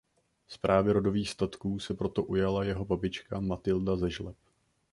[0.47, 4.35] Správy rodových statků se proto ujala jeho babička Matylda ze Žleb.